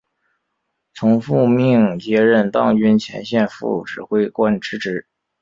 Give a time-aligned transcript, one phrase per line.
[0.95, 5.05] 从父命接任藏军前线副指挥官之职。